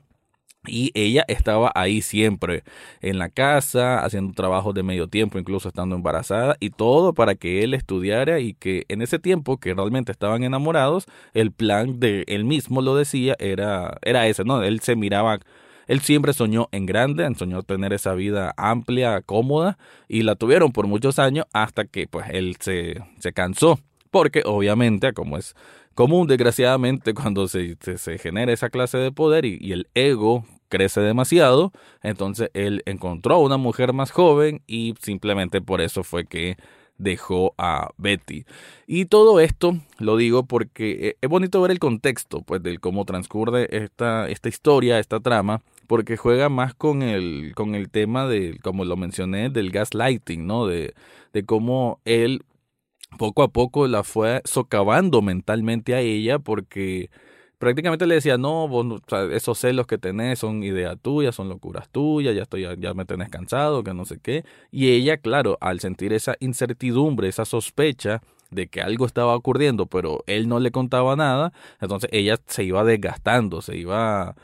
y 0.67 0.91
ella 0.95 1.25
estaba 1.29 1.73
ahí 1.75 2.03
siempre, 2.03 2.63
en 3.01 3.19
la 3.19 3.29
casa, 3.29 4.05
haciendo 4.05 4.33
trabajo 4.35 4.73
de 4.73 4.83
medio 4.83 5.09
tiempo, 5.09 5.39
incluso 5.39 5.69
estando 5.69 5.97
embarazada, 5.97 6.57
y 6.61 6.71
todo 6.71 7.15
para 7.15 7.35
que 7.35 7.63
él 7.63 7.75
estudiara 7.75 8.41
y 8.41 8.55
que 8.55 8.85
en 8.89 9.03
ese 9.03 9.19
tiempo 9.19 9.59
que 9.59 9.75
realmente 9.75 10.13
estaban 10.13 10.45
enamorados, 10.45 11.07
el 11.35 11.53
plan 11.53 12.01
de 12.01 12.25
él 12.27 12.45
mismo 12.45 12.83
lo 12.83 12.97
decía, 12.97 13.37
era, 13.39 13.99
era 14.03 14.27
ese, 14.27 14.45
¿no? 14.45 14.63
Él 14.63 14.81
se 14.81 14.97
miraba, 14.97 15.41
él 15.87 16.01
siempre 16.01 16.33
soñó 16.33 16.69
en 16.73 16.87
grande, 16.87 17.29
soñó 17.37 17.63
tener 17.63 17.93
esa 17.93 18.15
vida 18.15 18.55
amplia, 18.57 19.21
cómoda, 19.23 19.79
y 20.09 20.23
la 20.23 20.35
tuvieron 20.37 20.73
por 20.73 20.87
muchos 20.87 21.19
años 21.19 21.47
hasta 21.53 21.85
que 21.85 22.07
pues 22.09 22.27
él 22.31 22.57
se, 22.61 23.03
se 23.19 23.33
cansó, 23.33 23.79
porque 24.11 24.43
obviamente, 24.45 25.13
como 25.13 25.39
es 25.39 25.55
común, 25.97 26.29
desgraciadamente, 26.29 27.15
cuando 27.15 27.49
se, 27.49 27.77
se, 27.81 28.19
genera 28.19 28.53
esa 28.53 28.71
clase 28.71 28.99
de 28.99 29.11
poder 29.11 29.45
y, 29.45 29.73
el 29.73 29.89
ego 29.95 30.45
crece 30.69 31.01
demasiado, 31.01 31.73
entonces 32.03 32.51
él 32.55 32.83
encontró 32.87 33.37
a 33.37 33.41
una 33.41 33.57
mujer 33.57 33.93
más 33.93 34.11
joven 34.11 34.63
y 34.67 34.95
simplemente 35.01 35.61
por 35.61 35.81
eso 35.81 36.05
fue 36.05 36.27
que 36.27 36.57
dejó 36.99 37.55
a 37.59 37.91
Betty. 37.99 38.45
Y 38.87 39.07
todo 39.07 39.41
esto 39.41 39.77
lo 39.99 40.17
digo 40.17 40.47
porque 40.47 41.09
eh, 41.09 41.17
es 41.21 41.29
bonito 41.29 41.61
ver 41.61 41.71
el 41.71 41.79
contexto, 41.79 42.43
pues, 42.43 42.63
de 42.63 42.79
cómo 42.79 43.05
transcurre 43.05 43.69
esta, 43.77 44.29
esta 44.29 44.49
historia, 44.49 44.99
esta 44.99 45.21
trama, 45.21 45.63
porque 45.87 46.17
juega 46.17 46.49
más 46.49 46.75
con 46.75 47.03
el, 47.03 47.53
con 47.55 47.75
el 47.75 47.91
tema 47.91 48.27
de, 48.27 48.59
como 48.63 48.85
lo 48.85 48.97
mencioné, 48.97 49.51
del 49.51 49.71
gaslighting, 49.71 50.47
¿no? 50.47 50.67
De, 50.67 50.95
de 51.33 51.45
cómo 51.45 52.01
él 52.05 52.43
poco 53.19 53.43
a 53.43 53.49
poco 53.49 53.87
la 53.87 54.03
fue 54.03 54.43
socavando 54.45 55.23
mentalmente 55.23 55.95
a 55.95 56.01
ella 56.01 56.39
porque 56.39 57.11
prácticamente 57.59 58.07
le 58.07 58.17
decía, 58.17 58.39
no, 58.39 58.69
vos, 58.69 59.01
esos 59.33 59.59
celos 59.59 59.87
que 59.87 59.99
tenés 59.99 60.39
son 60.41 60.63
ideas 60.63 60.97
tuyas, 61.01 61.35
son 61.35 61.49
locuras 61.49 61.89
tuyas, 61.89 62.35
ya 62.35 62.43
estoy, 62.43 62.67
ya 62.79 62.95
me 62.95 63.05
tenés 63.05 63.29
cansado, 63.29 63.83
que 63.83 63.95
no 63.95 64.05
sé 64.05 64.19
qué. 64.21 64.45
Y 64.71 64.91
ella, 64.91 65.17
claro, 65.19 65.59
al 65.61 65.81
sentir 65.81 66.13
esa 66.13 66.37
incertidumbre, 66.41 67.29
esa 67.29 67.45
sospecha 67.45 68.23
de 68.51 68.69
que 68.69 68.81
algo 68.81 69.07
estaba 69.07 69.35
ocurriendo, 69.35 69.87
pero 69.87 70.23
él 70.27 70.49
no 70.49 70.61
le 70.61 70.71
contaba 70.71 71.17
nada, 71.17 71.53
entonces 71.81 72.11
ella 72.13 72.39
se 72.47 72.65
iba 72.65 72.85
desgastando, 72.85 73.61
se 73.61 73.77
iba 73.77 74.37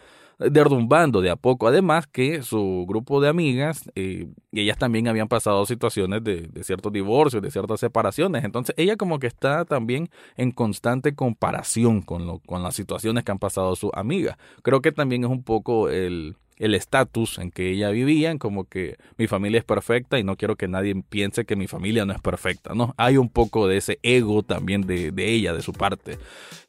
derrumbando 0.50 1.20
de 1.20 1.30
a 1.30 1.36
poco. 1.36 1.68
Además 1.68 2.06
que 2.06 2.42
su 2.42 2.84
grupo 2.88 3.20
de 3.20 3.28
amigas, 3.28 3.90
eh, 3.94 4.28
ellas 4.52 4.78
también 4.78 5.08
habían 5.08 5.28
pasado 5.28 5.64
situaciones 5.66 6.22
de, 6.24 6.48
de, 6.48 6.64
ciertos 6.64 6.92
divorcios, 6.92 7.42
de 7.42 7.50
ciertas 7.50 7.80
separaciones. 7.80 8.44
Entonces 8.44 8.74
ella 8.78 8.96
como 8.96 9.18
que 9.18 9.26
está 9.26 9.64
también 9.64 10.10
en 10.36 10.50
constante 10.50 11.14
comparación 11.14 12.02
con, 12.02 12.26
lo, 12.26 12.38
con 12.40 12.62
las 12.62 12.74
situaciones 12.74 13.24
que 13.24 13.32
han 13.32 13.38
pasado 13.38 13.76
sus 13.76 13.90
amigas. 13.94 14.36
Creo 14.62 14.80
que 14.82 14.92
también 14.92 15.24
es 15.24 15.30
un 15.30 15.42
poco 15.42 15.88
el 15.88 16.36
el 16.62 16.76
estatus 16.76 17.38
en 17.38 17.50
que 17.50 17.72
ella 17.72 17.90
vivía, 17.90 18.38
como 18.38 18.64
que 18.64 18.96
mi 19.18 19.26
familia 19.26 19.58
es 19.58 19.64
perfecta 19.64 20.20
y 20.20 20.24
no 20.24 20.36
quiero 20.36 20.54
que 20.54 20.68
nadie 20.68 20.94
piense 21.08 21.44
que 21.44 21.56
mi 21.56 21.66
familia 21.66 22.04
no 22.04 22.12
es 22.12 22.20
perfecta, 22.20 22.72
¿no? 22.72 22.94
Hay 22.96 23.16
un 23.16 23.28
poco 23.28 23.66
de 23.66 23.78
ese 23.78 23.98
ego 24.04 24.44
también 24.44 24.82
de, 24.82 25.10
de 25.10 25.32
ella, 25.32 25.52
de 25.54 25.60
su 25.60 25.72
parte. 25.72 26.18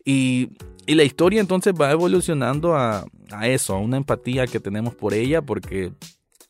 Y, 0.03 0.50
y, 0.88 0.96
la 0.96 1.03
historia 1.03 1.39
entonces 1.39 1.75
va 1.80 1.92
evolucionando 1.92 2.75
a, 2.75 3.06
a 3.32 3.48
eso, 3.48 3.75
a 3.75 3.80
una 3.80 3.98
empatía 3.98 4.48
que 4.48 4.60
tenemos 4.60 4.96
por 4.96 5.13
ella, 5.13 5.42
porque 5.42 5.94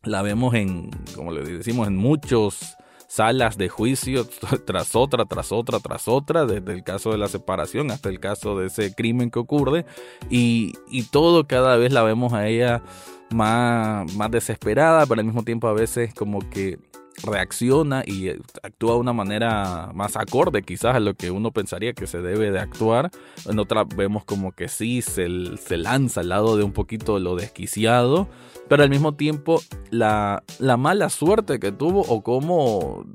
la 0.03 0.21
vemos 0.21 0.53
en, 0.53 0.91
como 1.15 1.31
le 1.31 1.43
decimos, 1.43 1.87
en 1.87 1.95
muchos 1.95 2.75
salas 3.07 3.57
de 3.57 3.69
juicio 3.69 4.27
tras 4.65 4.95
otra, 4.95 5.25
tras 5.25 5.51
otra, 5.51 5.79
tras 5.79 6.07
otra, 6.07 6.45
desde 6.45 6.73
el 6.73 6.83
caso 6.83 7.11
de 7.11 7.17
la 7.17 7.27
separación 7.27 7.91
hasta 7.91 8.09
el 8.09 8.19
caso 8.19 8.57
de 8.57 8.67
ese 8.67 8.93
crimen 8.95 9.29
que 9.29 9.39
ocurre 9.39 9.85
y, 10.29 10.73
y 10.89 11.03
todo 11.03 11.45
cada 11.45 11.77
vez 11.77 11.93
la 11.93 12.01
vemos 12.01 12.33
a 12.33 12.47
ella 12.47 12.81
más, 13.29 14.11
más 14.15 14.31
desesperada, 14.31 15.05
pero 15.05 15.19
al 15.19 15.25
mismo 15.25 15.43
tiempo 15.43 15.67
a 15.67 15.73
veces 15.73 16.13
como 16.13 16.39
que 16.49 16.79
reacciona 17.23 18.03
y 18.05 18.29
actúa 18.29 18.93
de 18.93 18.99
una 18.99 19.13
manera 19.13 19.91
más 19.93 20.17
acorde 20.17 20.63
quizás 20.63 20.95
a 20.95 20.99
lo 20.99 21.13
que 21.13 21.31
uno 21.31 21.51
pensaría 21.51 21.93
que 21.93 22.07
se 22.07 22.21
debe 22.21 22.51
de 22.51 22.59
actuar. 22.59 23.11
En 23.47 23.59
otra 23.59 23.83
vemos 23.83 24.25
como 24.25 24.51
que 24.51 24.67
sí, 24.67 25.01
se, 25.01 25.27
se 25.57 25.77
lanza 25.77 26.21
al 26.21 26.29
lado 26.29 26.57
de 26.57 26.63
un 26.63 26.71
poquito 26.71 27.19
lo 27.19 27.35
desquiciado, 27.35 28.27
pero 28.67 28.83
al 28.83 28.89
mismo 28.89 29.13
tiempo 29.13 29.61
la, 29.89 30.43
la 30.59 30.77
mala 30.77 31.09
suerte 31.09 31.59
que 31.59 31.71
tuvo 31.71 32.01
o 32.01 32.23
cómo 32.23 33.05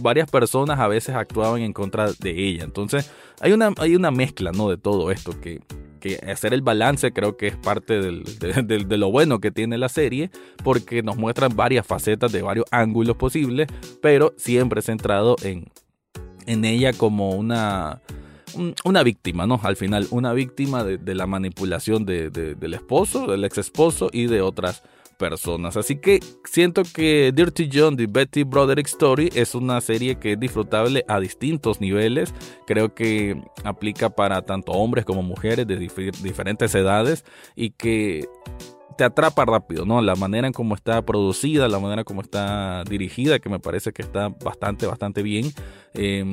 varias 0.00 0.30
personas 0.30 0.80
a 0.80 0.88
veces 0.88 1.14
actuaban 1.14 1.60
en 1.60 1.72
contra 1.72 2.12
de 2.12 2.48
ella. 2.48 2.64
Entonces 2.64 3.10
hay 3.40 3.52
una, 3.52 3.72
hay 3.78 3.96
una 3.96 4.10
mezcla 4.10 4.52
¿no? 4.52 4.68
de 4.70 4.78
todo 4.78 5.10
esto 5.10 5.38
que 5.40 5.60
que 6.04 6.20
hacer 6.30 6.52
el 6.52 6.60
balance 6.60 7.12
creo 7.12 7.38
que 7.38 7.46
es 7.46 7.56
parte 7.56 7.98
de, 7.98 8.98
lo 8.98 9.10
bueno 9.10 9.40
que 9.40 9.50
tiene 9.50 9.78
la 9.78 9.88
serie, 9.88 10.30
porque 10.62 11.02
nos 11.02 11.16
muestran 11.16 11.56
varias 11.56 11.86
facetas 11.86 12.30
de 12.30 12.42
varios 12.42 12.66
ángulos 12.70 13.16
posibles, 13.16 13.68
pero 14.02 14.34
siempre 14.36 14.82
centrado 14.82 15.36
en, 15.42 15.64
ella 16.46 16.92
como 16.92 17.30
una, 17.30 18.02
víctima, 19.02 19.46
¿no? 19.46 19.58
Al 19.62 19.76
final, 19.76 20.06
una 20.10 20.34
víctima 20.34 20.84
de, 20.84 21.14
la 21.14 21.26
manipulación 21.26 22.04
de, 22.04 22.28
del 22.28 22.74
esposo, 22.74 23.26
del 23.26 23.44
ex 23.44 23.56
esposo 23.56 24.10
y 24.12 24.26
de 24.26 24.42
otras 24.42 24.82
personas. 25.24 25.78
Así 25.78 25.96
que 25.96 26.20
siento 26.44 26.82
que 26.82 27.32
Dirty 27.34 27.70
John 27.72 27.96
de 27.96 28.06
Betty 28.06 28.42
Broderick 28.42 28.86
Story 28.88 29.30
es 29.34 29.54
una 29.54 29.80
serie 29.80 30.16
que 30.16 30.32
es 30.32 30.38
disfrutable 30.38 31.02
a 31.08 31.18
distintos 31.18 31.80
niveles. 31.80 32.34
Creo 32.66 32.94
que 32.94 33.42
aplica 33.64 34.10
para 34.10 34.42
tanto 34.42 34.72
hombres 34.72 35.06
como 35.06 35.22
mujeres 35.22 35.66
de 35.66 35.78
diferentes 35.78 36.74
edades 36.74 37.24
y 37.56 37.70
que 37.70 38.28
te 38.98 39.04
atrapa 39.04 39.46
rápido, 39.46 39.86
¿no? 39.86 40.02
La 40.02 40.14
manera 40.14 40.46
en 40.46 40.52
cómo 40.52 40.74
está 40.74 41.00
producida, 41.00 41.68
la 41.68 41.78
manera 41.78 42.02
en 42.02 42.04
cómo 42.04 42.20
está 42.20 42.84
dirigida, 42.84 43.38
que 43.38 43.48
me 43.48 43.58
parece 43.58 43.92
que 43.92 44.02
está 44.02 44.28
bastante, 44.28 44.86
bastante 44.86 45.22
bien. 45.22 45.46
Eh, 45.94 46.30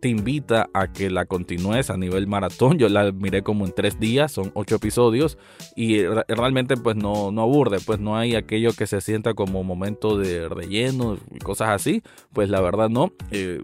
te 0.00 0.08
invita 0.08 0.68
a 0.72 0.92
que 0.92 1.10
la 1.10 1.24
continúes 1.26 1.90
a 1.90 1.96
nivel 1.96 2.26
maratón. 2.26 2.78
Yo 2.78 2.88
la 2.88 3.12
miré 3.12 3.42
como 3.42 3.64
en 3.64 3.72
tres 3.72 3.98
días, 3.98 4.32
son 4.32 4.50
ocho 4.54 4.76
episodios 4.76 5.38
y 5.76 6.02
realmente 6.04 6.76
pues 6.76 6.96
no, 6.96 7.30
no 7.32 7.42
aburre, 7.42 7.78
pues 7.84 7.98
no 7.98 8.16
hay 8.16 8.34
aquello 8.34 8.72
que 8.72 8.86
se 8.86 9.00
sienta 9.00 9.34
como 9.34 9.64
momento 9.64 10.18
de 10.18 10.48
relleno 10.48 11.18
y 11.34 11.38
cosas 11.38 11.70
así, 11.70 12.02
pues 12.32 12.48
la 12.48 12.60
verdad 12.60 12.88
no. 12.88 13.12
Eh, 13.30 13.62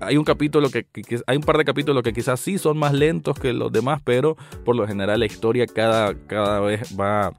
hay 0.00 0.16
un 0.16 0.24
capítulo 0.24 0.70
que, 0.70 0.84
que, 0.84 1.20
hay 1.26 1.36
un 1.36 1.42
par 1.42 1.58
de 1.58 1.64
capítulos 1.64 2.02
que 2.02 2.12
quizás 2.12 2.40
sí 2.40 2.58
son 2.58 2.78
más 2.78 2.92
lentos 2.92 3.38
que 3.38 3.52
los 3.52 3.72
demás, 3.72 4.00
pero 4.04 4.36
por 4.64 4.76
lo 4.76 4.86
general 4.86 5.20
la 5.20 5.26
historia 5.26 5.66
cada, 5.66 6.14
cada 6.26 6.60
vez 6.60 6.96
va 6.98 7.32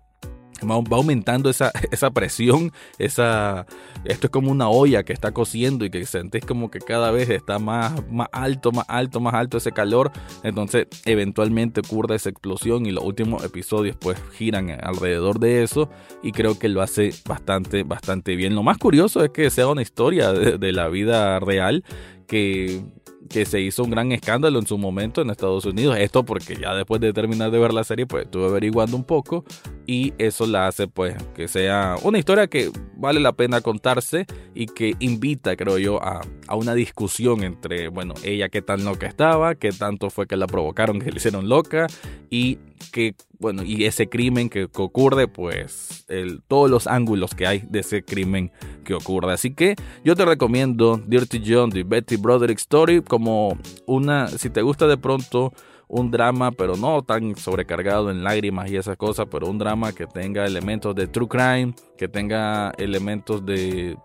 va 0.64 0.98
aumentando 0.98 1.50
esa, 1.50 1.72
esa 1.92 2.12
presión, 2.12 2.72
esa, 2.98 3.66
esto 4.06 4.28
es 4.28 4.32
como 4.32 4.52
una 4.52 4.70
olla 4.70 5.04
que 5.04 5.14
está 5.14 5.32
cociendo 5.32 5.86
y 5.86 5.90
que 5.90 6.06
sentís 6.06 6.46
como 6.46 6.72
que 6.72 6.80
cada 6.80 7.12
vez 7.12 7.30
está 7.30 7.60
más, 7.60 7.94
más 8.10 8.28
alto, 8.32 8.72
más 8.72 8.86
alto, 8.88 9.20
más 9.20 9.34
alto 9.34 9.58
ese 9.58 9.72
calor, 9.72 10.12
entonces 10.44 10.88
eventualmente 11.06 11.82
ocurre 11.82 12.16
esa 12.16 12.30
explosión 12.30 12.86
y 12.86 12.92
los 12.92 13.04
últimos 13.04 13.44
episodios 13.44 13.96
pues 14.00 14.18
giran 14.34 14.70
alrededor 14.72 15.40
de 15.40 15.64
eso 15.64 15.90
y 16.24 16.32
creo 16.32 16.58
que 16.58 16.70
lo 16.70 16.82
hace 16.82 17.12
bastante, 17.28 17.84
bastante 17.84 18.36
bien. 18.36 18.56
Lo 18.56 18.64
más 18.64 18.78
curioso 18.78 19.24
es 19.24 19.32
que 19.32 19.50
sea 19.50 19.68
una 19.68 19.82
historia 19.82 20.32
de, 20.32 20.58
de 20.58 20.72
la 20.72 20.88
vida 20.88 21.40
real 21.40 21.84
que 22.28 22.84
que 23.27 23.46
se 23.46 23.62
hizo 23.62 23.84
un 23.84 23.91
gran 23.91 24.12
escándalo 24.12 24.60
en 24.60 24.67
su 24.67 24.77
momento 24.77 25.22
en 25.22 25.29
Estados 25.29 25.65
Unidos. 25.65 25.98
Esto 25.98 26.24
porque 26.24 26.55
ya 26.55 26.74
después 26.74 27.01
de 27.01 27.13
terminar 27.13 27.51
de 27.51 27.60
ver 27.60 27.74
la 27.74 27.84
serie, 27.84 28.05
pues 28.05 28.25
estuve 28.25 28.46
averiguando 28.46 28.96
un 28.96 29.03
poco 29.03 29.46
y 29.86 30.13
eso 30.17 30.46
la 30.48 30.67
hace 30.67 30.88
pues 30.88 31.15
que 31.36 31.48
sea 31.48 31.96
una 32.03 32.19
historia 32.19 32.48
que 32.48 32.72
vale 32.98 33.20
la 33.20 33.34
pena 33.34 33.62
contarse 33.62 34.25
y 34.54 34.66
que 34.68 34.96
invita, 35.00 35.56
creo 35.56 35.77
yo, 35.77 36.04
a, 36.04 36.22
a 36.48 36.56
una 36.56 36.74
discusión 36.74 37.44
entre, 37.44 37.89
bueno, 37.89 38.13
ella 38.24 38.50
qué 38.50 38.62
tan 38.62 38.84
loca 38.84 39.08
estaba, 39.08 39.56
qué 39.56 39.72
tanto 39.72 40.10
fue 40.10 40.27
que 40.27 40.36
la 40.36 40.48
provocaron, 40.48 41.00
que 41.00 41.12
le 41.12 41.18
hicieron 41.18 41.48
loca 41.48 41.88
y 42.30 42.58
que, 42.92 43.16
bueno, 43.39 43.63
y 43.63 43.86
ese 43.86 44.08
crimen 44.08 44.50
que, 44.50 44.68
ocurre, 44.75 45.27
pues 45.27 46.06
el, 46.08 46.42
todos 46.48 46.70
los 46.70 46.88
ángulos 46.88 47.36
que 47.36 47.48
hay 47.48 47.63
de 47.70 47.80
ese 47.80 48.04
crimen 48.04 48.51
que 48.84 48.94
ocurre. 48.94 49.34
Así 49.34 49.54
que 49.54 49.75
yo 50.04 50.16
te 50.16 50.25
recomiendo 50.25 51.01
Dirty 51.06 51.42
John 51.46 51.70
de 51.70 51.84
Betty 51.84 52.16
Broderick 52.16 52.60
Story 52.60 53.01
como 53.01 53.58
una, 53.86 54.27
si 54.27 54.50
te 54.50 54.62
gusta 54.62 54.88
de 54.88 54.98
pronto 54.98 55.54
un 55.88 56.12
drama, 56.12 56.51
pero 56.51 56.75
no 56.75 57.01
tan 57.03 57.36
sobrecargado 57.36 58.12
en 58.12 58.24
lágrimas 58.24 58.70
y 58.70 58.77
esas 58.77 58.98
cosas, 58.98 59.27
pero 59.32 59.48
un 59.48 59.58
drama 59.58 59.94
que 59.94 60.08
tenga 60.08 60.46
elementos 60.46 60.96
de 60.96 61.08
true 61.08 61.27
crime, 61.27 61.74
que 61.98 62.08
tenga 62.08 62.72
elementos 62.77 63.46
de 63.46 63.98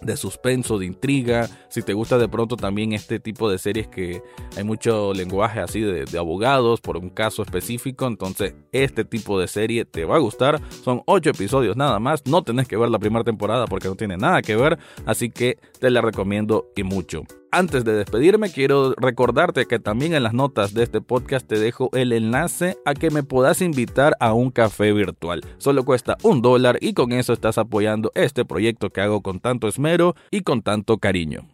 de 0.00 0.16
suspenso, 0.16 0.78
de 0.78 0.86
intriga. 0.86 1.48
Si 1.68 1.82
te 1.82 1.92
gusta 1.92 2.18
de 2.18 2.28
pronto 2.28 2.56
también 2.56 2.92
este 2.92 3.20
tipo 3.20 3.50
de 3.50 3.58
series 3.58 3.88
que 3.88 4.22
hay 4.56 4.64
mucho 4.64 5.12
lenguaje 5.14 5.60
así 5.60 5.80
de, 5.80 6.06
abogados 6.18 6.80
por 6.80 6.96
un 6.96 7.10
caso 7.10 7.42
específico, 7.42 8.06
entonces 8.06 8.54
este 8.72 9.04
tipo 9.04 9.38
de 9.38 9.48
serie 9.48 9.84
te 9.84 10.04
va 10.04 10.16
a 10.16 10.20
gustar. 10.20 10.60
Son 10.82 11.02
ocho 11.06 11.30
episodios 11.30 11.76
nada 11.76 11.98
más, 11.98 12.26
no 12.26 12.42
tenés 12.42 12.68
que 12.68 12.76
ver 12.76 12.90
la 12.90 12.98
primera 12.98 13.24
temporada 13.24 13.66
porque 13.66 13.88
no 13.88 13.96
tiene 13.96 14.16
nada 14.16 14.42
que 14.42 14.56
ver, 14.56 14.78
así 15.04 15.30
que 15.30 15.58
te 15.78 15.90
la 15.90 16.00
recomiendo 16.00 16.66
y 16.74 16.82
mucho. 16.82 17.22
Antes 17.56 17.86
de 17.86 17.94
despedirme, 17.94 18.50
quiero 18.50 18.92
recordarte 18.98 19.64
que 19.64 19.78
también 19.78 20.12
en 20.12 20.22
las 20.22 20.34
notas 20.34 20.74
de 20.74 20.82
este 20.82 21.00
podcast 21.00 21.48
te 21.48 21.58
dejo 21.58 21.88
el 21.94 22.12
enlace 22.12 22.76
a 22.84 22.92
que 22.92 23.10
me 23.10 23.22
puedas 23.22 23.62
invitar 23.62 24.14
a 24.20 24.34
un 24.34 24.50
café 24.50 24.92
virtual. 24.92 25.40
Solo 25.56 25.86
cuesta 25.86 26.18
un 26.22 26.42
dólar 26.42 26.76
y 26.82 26.92
con 26.92 27.12
eso 27.12 27.32
estás 27.32 27.56
apoyando 27.56 28.12
este 28.14 28.44
proyecto 28.44 28.90
que 28.90 29.00
hago 29.00 29.22
con 29.22 29.40
tanto 29.40 29.68
esmero 29.68 30.16
y 30.30 30.42
con 30.42 30.60
tanto 30.60 30.98
cariño. 30.98 31.48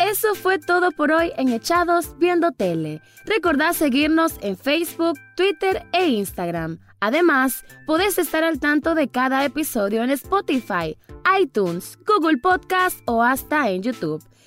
Eso 0.00 0.34
fue 0.34 0.58
todo 0.58 0.90
por 0.90 1.12
hoy 1.12 1.32
en 1.36 1.50
Echados 1.50 2.16
Viendo 2.18 2.50
Tele. 2.50 3.02
Recordá 3.26 3.74
seguirnos 3.74 4.38
en 4.40 4.56
Facebook, 4.56 5.18
Twitter 5.36 5.84
e 5.92 6.08
Instagram. 6.08 6.78
Además, 7.00 7.62
podés 7.84 8.16
estar 8.16 8.42
al 8.42 8.58
tanto 8.58 8.94
de 8.94 9.08
cada 9.08 9.44
episodio 9.44 10.02
en 10.02 10.08
Spotify, 10.12 10.96
iTunes, 11.38 11.98
Google 12.06 12.38
Podcast 12.38 13.00
o 13.04 13.22
hasta 13.22 13.68
en 13.68 13.82
YouTube. 13.82 14.24